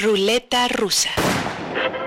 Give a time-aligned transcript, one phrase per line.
[0.00, 1.10] Ruleta rusa.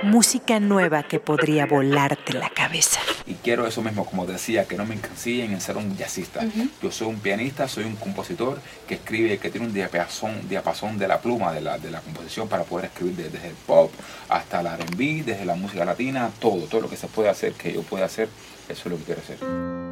[0.01, 2.99] Música nueva que podría volarte la cabeza.
[3.27, 6.41] Y quiero eso mismo, como decía, que no me encasillen en ser un jazzista.
[6.81, 11.07] Yo soy un pianista, soy un compositor que escribe, que tiene un diapasón, diapasón de
[11.07, 13.91] la pluma, de la, de la composición para poder escribir desde, el pop
[14.27, 17.73] hasta la R&B, desde la música latina, todo, todo lo que se puede hacer, que
[17.73, 18.27] yo pueda hacer,
[18.69, 19.82] eso es lo que quiero hacer.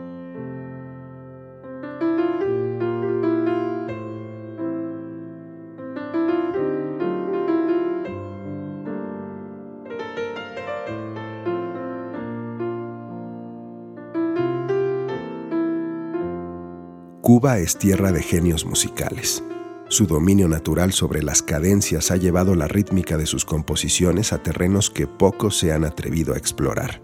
[17.33, 19.41] Cuba es tierra de genios musicales.
[19.87, 24.89] Su dominio natural sobre las cadencias ha llevado la rítmica de sus composiciones a terrenos
[24.89, 27.01] que pocos se han atrevido a explorar.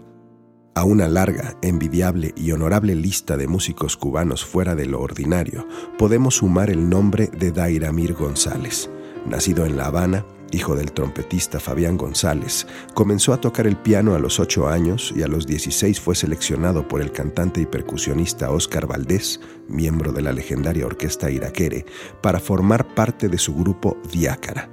[0.74, 6.34] A una larga, envidiable y honorable lista de músicos cubanos fuera de lo ordinario, podemos
[6.34, 8.90] sumar el nombre de Dairamir González,
[9.24, 14.18] nacido en La Habana hijo del trompetista Fabián González, comenzó a tocar el piano a
[14.18, 18.86] los 8 años y a los 16 fue seleccionado por el cantante y percusionista Oscar
[18.86, 21.84] Valdés, miembro de la legendaria orquesta Iraquere,
[22.22, 24.70] para formar parte de su grupo Diácara.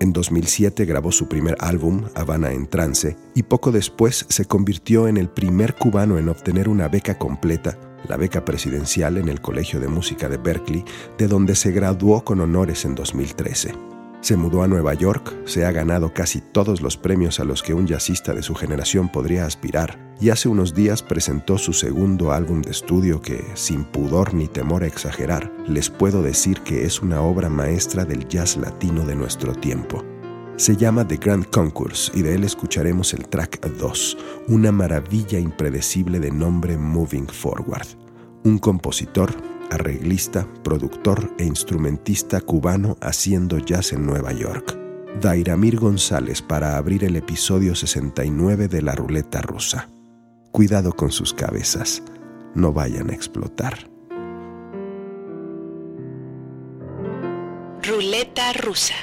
[0.00, 5.16] En 2007 grabó su primer álbum, Habana en Trance, y poco después se convirtió en
[5.16, 7.78] el primer cubano en obtener una beca completa,
[8.08, 10.84] la beca presidencial en el Colegio de Música de Berkeley,
[11.16, 13.93] de donde se graduó con honores en 2013.
[14.24, 17.74] Se mudó a Nueva York, se ha ganado casi todos los premios a los que
[17.74, 22.62] un jazzista de su generación podría aspirar y hace unos días presentó su segundo álbum
[22.62, 27.20] de estudio que, sin pudor ni temor a exagerar, les puedo decir que es una
[27.20, 30.02] obra maestra del jazz latino de nuestro tiempo.
[30.56, 34.16] Se llama The Grand Concourse y de él escucharemos el track 2,
[34.48, 37.88] una maravilla impredecible de nombre Moving Forward.
[38.42, 39.34] Un compositor,
[39.70, 44.78] arreglista, productor e instrumentista cubano haciendo jazz en Nueva York.
[45.20, 49.88] Dairamir González para abrir el episodio 69 de La Ruleta Rusa.
[50.50, 52.02] Cuidado con sus cabezas,
[52.54, 53.88] no vayan a explotar.
[57.82, 58.94] Ruleta Rusa.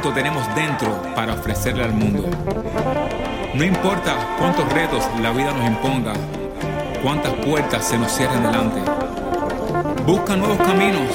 [0.00, 2.24] Tenemos dentro para ofrecerle al mundo.
[3.54, 6.12] No importa cuántos retos la vida nos imponga,
[7.02, 8.80] cuántas puertas se nos cierren delante.
[10.06, 11.10] Busca nuevos caminos,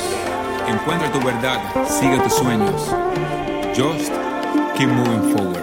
[0.68, 2.94] encuentra tu verdad, sigue tus sueños.
[3.75, 4.12] Just
[4.77, 5.62] keep moving forward.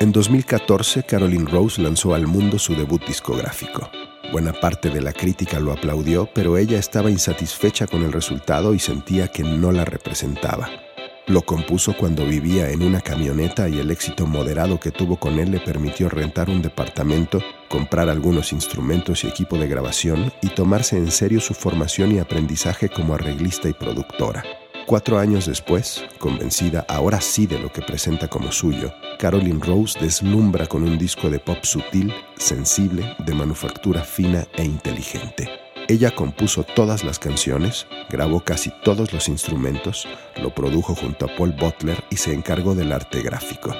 [0.00, 3.90] En 2014, Caroline Rose lanzó al mundo su debut discográfico.
[4.30, 8.78] Buena parte de la crítica lo aplaudió, pero ella estaba insatisfecha con el resultado y
[8.78, 10.87] sentía que no la representaba.
[11.28, 15.50] Lo compuso cuando vivía en una camioneta y el éxito moderado que tuvo con él
[15.50, 21.10] le permitió rentar un departamento, comprar algunos instrumentos y equipo de grabación y tomarse en
[21.10, 24.42] serio su formación y aprendizaje como arreglista y productora.
[24.86, 30.66] Cuatro años después, convencida ahora sí de lo que presenta como suyo, Caroline Rose deslumbra
[30.66, 35.67] con un disco de pop sutil, sensible, de manufactura fina e inteligente.
[35.90, 40.06] Ella compuso todas las canciones, grabó casi todos los instrumentos,
[40.42, 43.74] lo produjo junto a Paul Butler y se encargó del arte gráfico.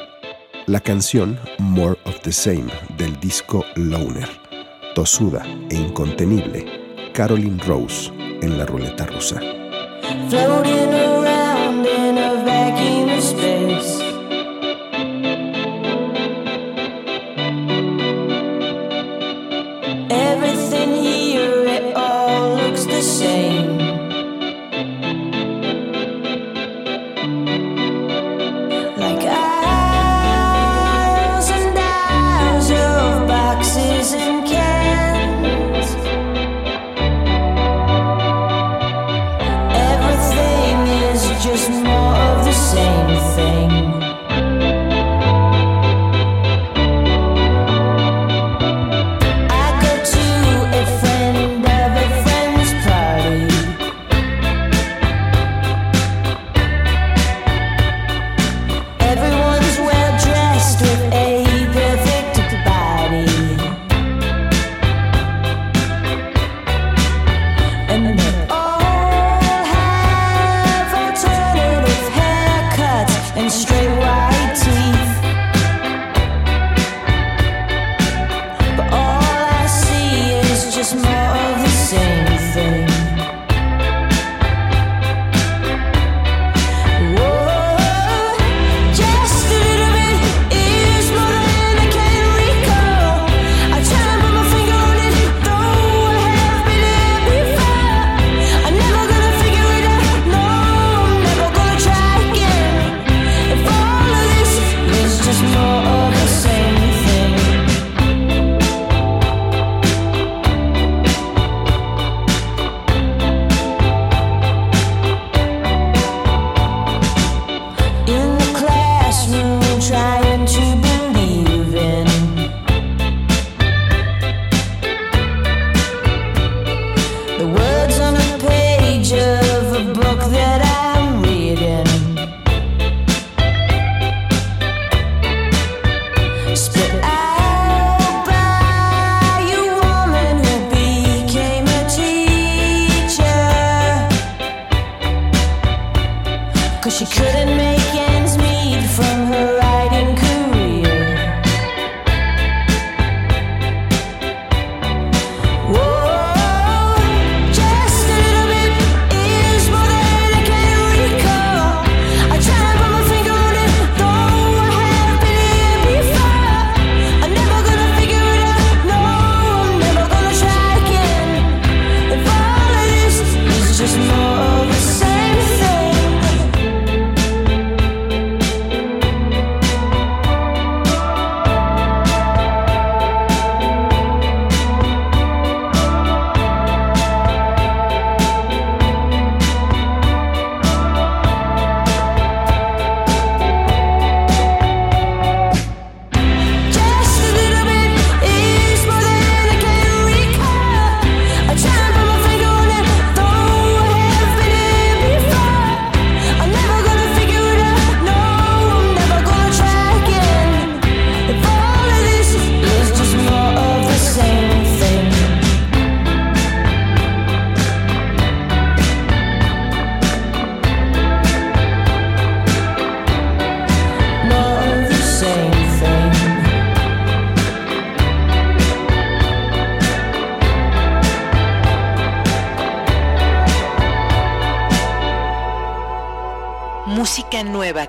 [0.65, 4.29] La canción More of the Same del disco Loner,
[4.95, 6.65] tosuda e incontenible,
[7.13, 8.11] Caroline Rose
[8.41, 9.41] en la ruleta rusa.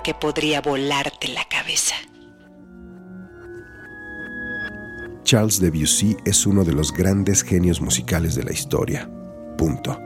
[0.10, 1.94] Que podría volarte la cabeza.
[5.24, 9.08] Charles Debussy es uno de los grandes genios musicales de la historia.
[9.56, 10.00] Punto.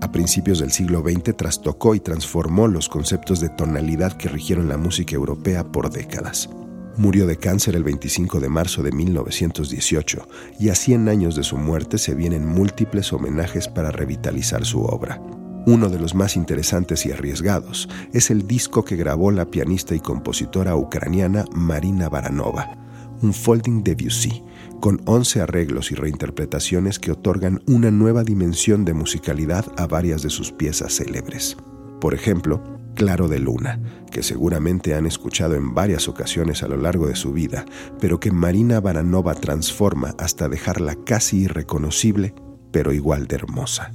[0.00, 4.78] A principios del siglo XX trastocó y transformó los conceptos de tonalidad que rigieron la
[4.78, 6.48] música europea por décadas.
[6.96, 10.28] Murió de cáncer el 25 de marzo de 1918
[10.60, 15.20] y a 100 años de su muerte se vienen múltiples homenajes para revitalizar su obra.
[15.64, 20.00] Uno de los más interesantes y arriesgados es el disco que grabó la pianista y
[20.00, 22.76] compositora ucraniana Marina Baranova,
[23.22, 24.42] un folding Debussy,
[24.80, 30.30] con 11 arreglos y reinterpretaciones que otorgan una nueva dimensión de musicalidad a varias de
[30.30, 31.56] sus piezas célebres.
[32.00, 32.60] Por ejemplo,
[32.96, 37.32] Claro de Luna, que seguramente han escuchado en varias ocasiones a lo largo de su
[37.32, 37.64] vida,
[38.00, 42.34] pero que Marina Baranova transforma hasta dejarla casi irreconocible,
[42.70, 43.92] pero igual de hermosa.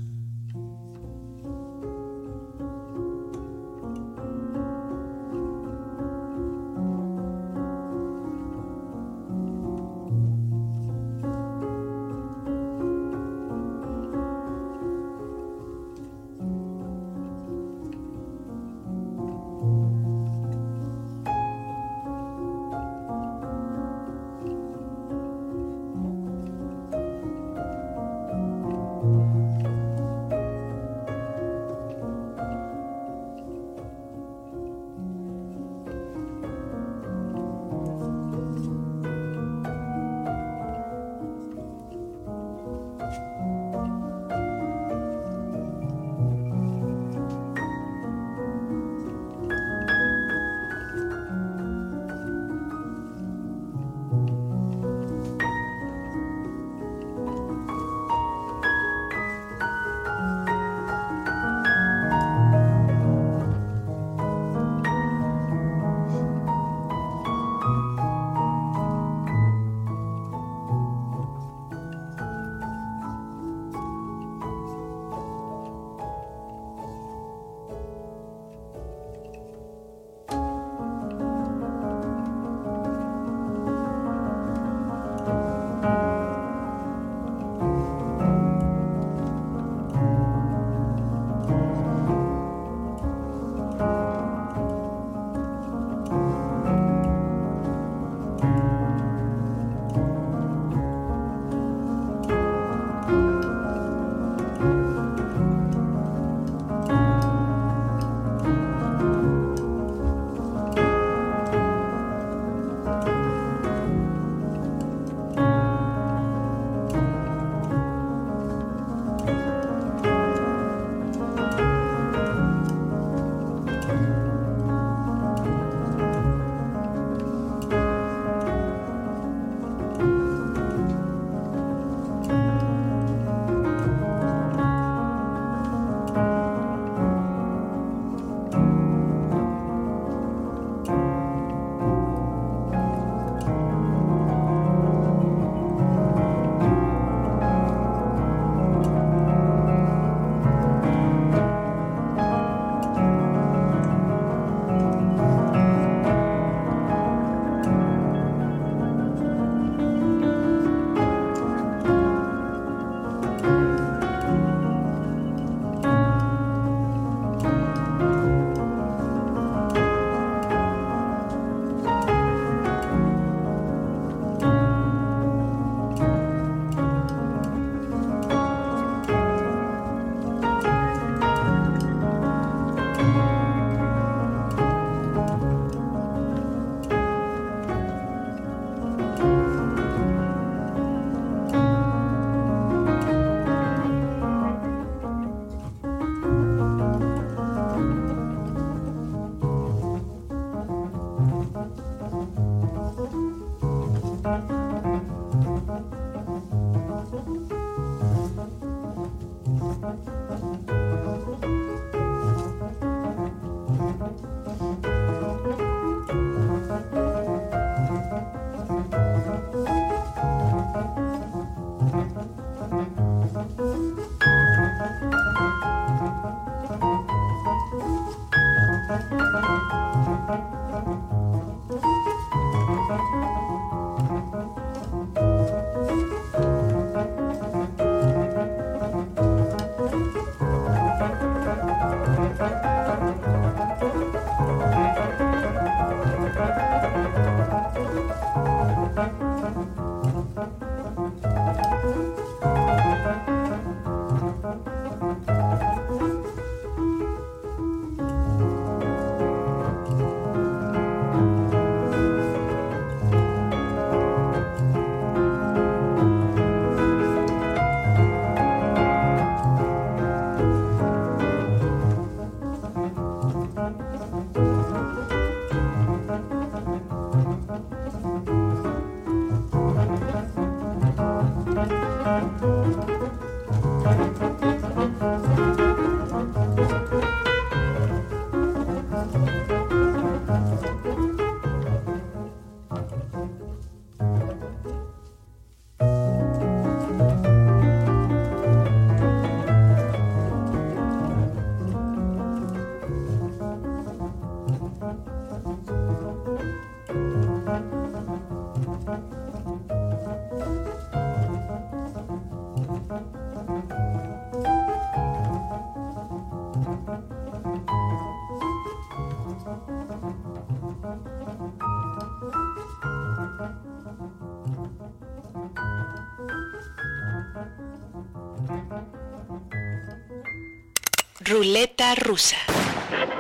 [331.88, 332.38] Ruleta rusa.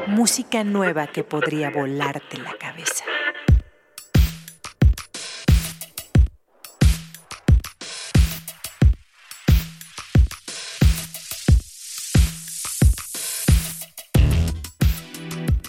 [0.07, 3.05] Música nueva que podría volarte la cabeza.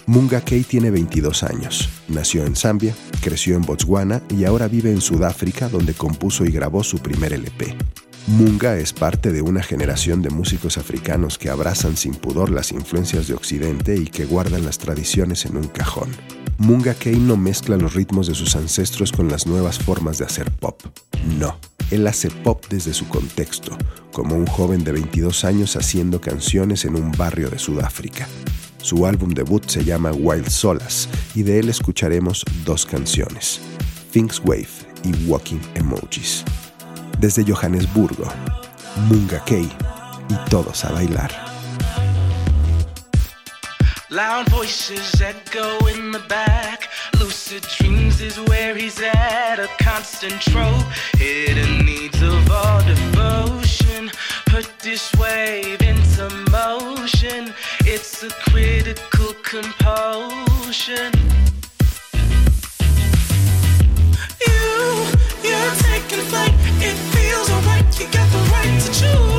[0.05, 1.89] Munga Kay tiene 22 años.
[2.07, 6.83] Nació en Zambia, creció en Botswana y ahora vive en Sudáfrica donde compuso y grabó
[6.83, 7.77] su primer LP.
[8.27, 13.27] Munga es parte de una generación de músicos africanos que abrazan sin pudor las influencias
[13.27, 16.09] de Occidente y que guardan las tradiciones en un cajón.
[16.57, 20.51] Munga Kay no mezcla los ritmos de sus ancestros con las nuevas formas de hacer
[20.51, 20.81] pop.
[21.39, 21.57] No,
[21.89, 23.77] él hace pop desde su contexto,
[24.11, 28.27] como un joven de 22 años haciendo canciones en un barrio de Sudáfrica.
[28.81, 33.59] Su álbum debut se llama Wild Solas y de él escucharemos dos canciones,
[34.11, 34.67] Things Wave
[35.03, 36.45] y Walking Emojis.
[37.17, 38.25] Desde Johannesburgo,
[39.07, 39.69] Munga Kay
[40.29, 41.31] y todos a bailar.
[44.09, 46.89] Loud voices echo in the back.
[47.19, 49.59] Lucid dreams is where he's at.
[49.59, 50.83] A constant trope.
[51.13, 54.09] Hidden needs of all devotion.
[54.47, 57.53] Put this wave into motion.
[57.85, 61.18] It's a critical compulsion.
[67.99, 69.38] You got the right to choose.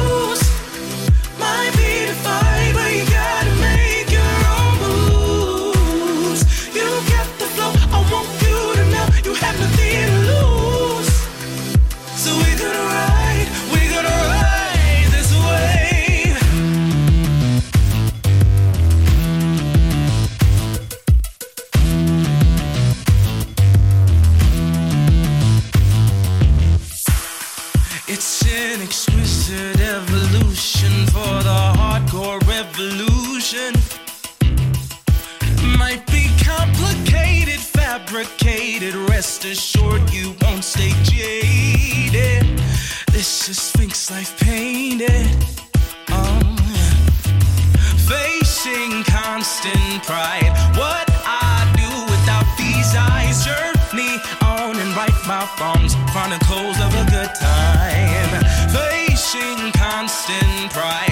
[54.90, 55.94] And right my wrongs.
[56.12, 58.42] Chronicles of a good time.
[58.70, 61.09] Facing constant pride.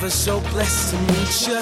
[0.00, 1.60] Ever so blessed to meet ya,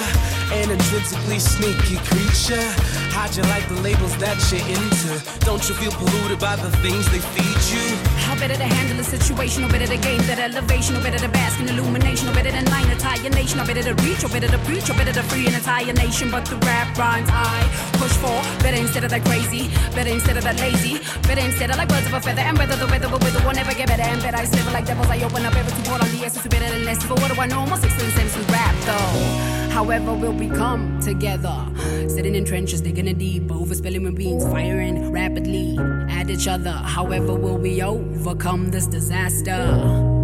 [0.71, 3.08] intrinsically sneaky creature.
[3.11, 5.11] How'd you like the labels that you're into?
[5.45, 7.83] Don't you feel polluted by the things they feed you?
[8.25, 11.29] How better to handle a situation, or better to gain that elevation, or better to
[11.29, 14.47] bask in illumination, or better than line entire nation, or better to reach, or better
[14.47, 16.31] to preach, or better to free an entire nation.
[16.31, 17.59] But the rap rhymes I
[17.99, 21.77] push for better instead of that crazy, better instead of that lazy, better instead of
[21.77, 24.05] like birds of a feather, and whether the weather will wither will never get better,
[24.05, 25.09] and better I sliver like devils.
[25.09, 27.01] I open up every support on the essence to better than less.
[27.05, 27.65] But what do I know?
[27.75, 29.68] Six sense with rap though.
[29.69, 31.65] However, will we come together,
[32.07, 35.77] sitting in trenches, digging in deep, overspilling with beans, firing rapidly
[36.09, 36.71] at each other.
[36.71, 40.18] However, will we overcome this disaster?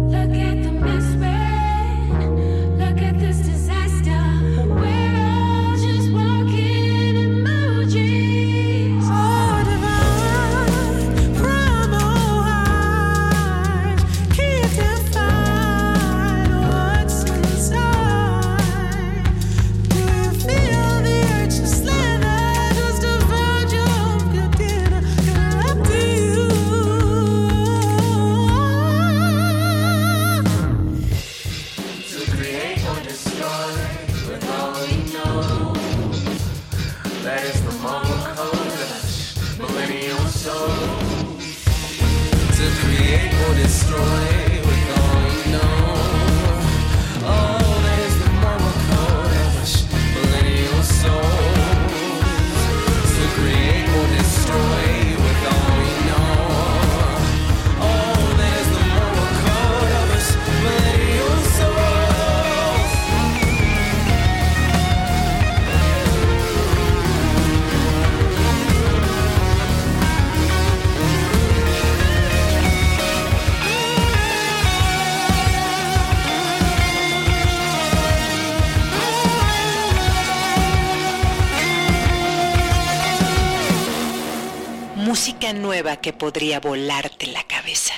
[85.06, 87.94] Música nueva que podría volarte la cabeza.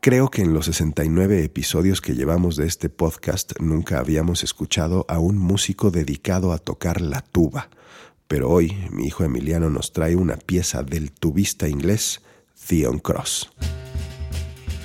[0.00, 5.18] Creo que en los 69 episodios que llevamos de este podcast nunca habíamos escuchado a
[5.18, 7.68] un músico dedicado a tocar la tuba,
[8.26, 12.22] pero hoy mi hijo Emiliano nos trae una pieza del tubista inglés
[12.66, 13.50] Theon Cross.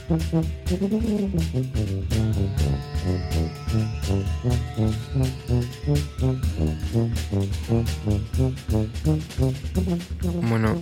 [10.48, 10.76] Bueno,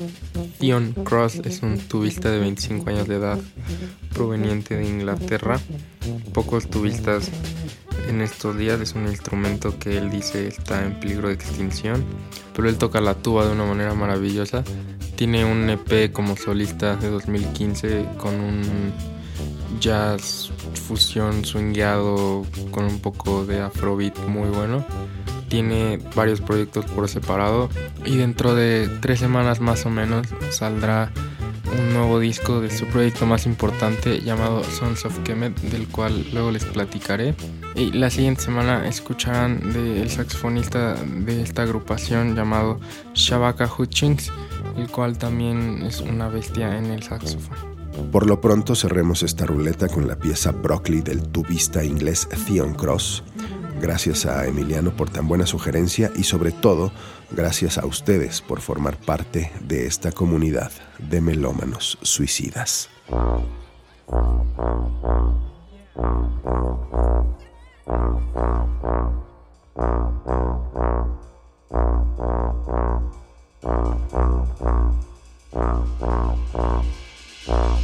[0.59, 3.39] Ian Cross es un tubista de 25 años de edad,
[4.13, 5.59] proveniente de Inglaterra.
[6.33, 7.29] Pocos tubistas
[8.09, 12.03] en estos días es un instrumento que él dice está en peligro de extinción,
[12.53, 14.63] pero él toca la tuba de una manera maravillosa.
[15.15, 18.91] Tiene un EP como solista de 2015 con un
[19.79, 20.51] jazz
[20.87, 24.85] fusión swingueado con un poco de afrobeat muy bueno.
[25.47, 27.69] Tiene varios proyectos por separado
[28.05, 31.11] y dentro de tres semanas más o menos saldrá
[31.77, 36.51] un nuevo disco de su proyecto más importante llamado Sons of Kemet, del cual luego
[36.51, 37.35] les platicaré.
[37.75, 42.79] Y la siguiente semana escucharán del saxofonista de esta agrupación llamado
[43.13, 44.31] Shabaka Hutchings,
[44.77, 47.70] el cual también es una bestia en el saxofón.
[48.09, 53.23] Por lo pronto cerremos esta ruleta con la pieza Broccoli del tubista inglés Theon Cross.
[53.81, 56.91] Gracias a Emiliano por tan buena sugerencia y sobre todo
[57.31, 62.89] gracias a ustedes por formar parte de esta comunidad de melómanos suicidas.
[77.47, 77.81] Wow.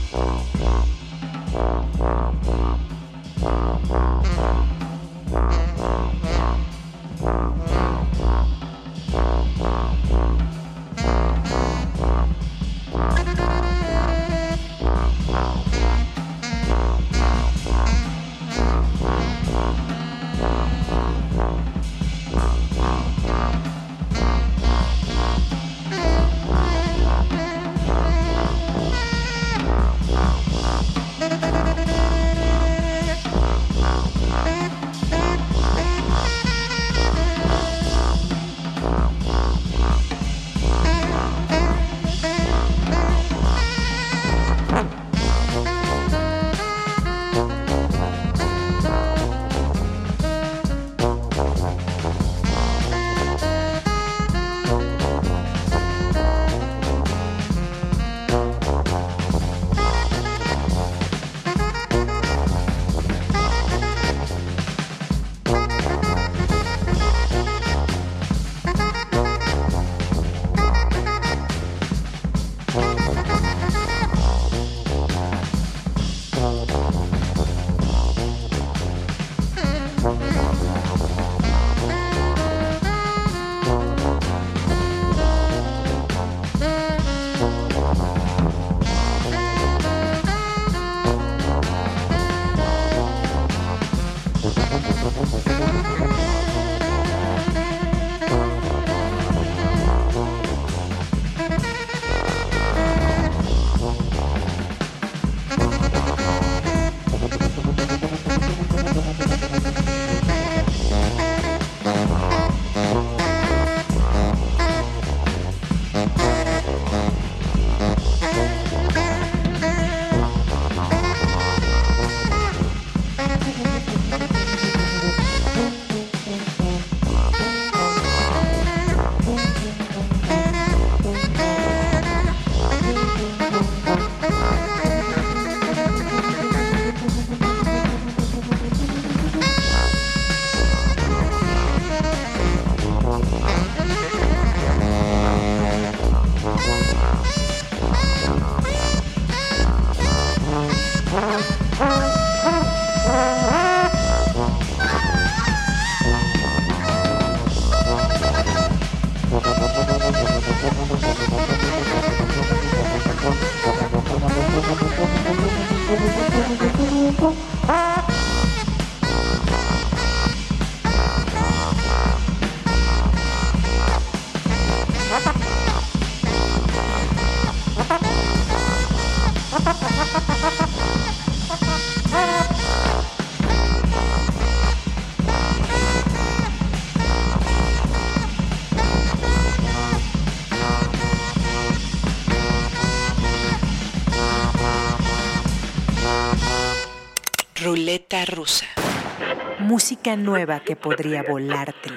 [200.15, 201.96] Nueva que podría volarte la